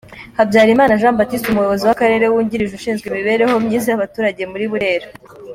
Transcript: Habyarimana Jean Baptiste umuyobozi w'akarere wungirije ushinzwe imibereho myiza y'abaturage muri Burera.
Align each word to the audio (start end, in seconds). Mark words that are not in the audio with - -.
Habyarimana 0.37 0.99
Jean 1.01 1.15
Baptiste 1.19 1.47
umuyobozi 1.49 1.83
w'akarere 1.85 2.25
wungirije 2.27 2.73
ushinzwe 2.75 3.05
imibereho 3.07 3.53
myiza 3.65 3.85
y'abaturage 3.89 4.41
muri 4.51 4.65
Burera. 4.73 5.07